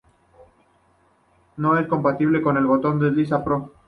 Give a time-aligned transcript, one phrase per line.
[1.57, 3.71] No es compatible con el Botón Deslizante Pro.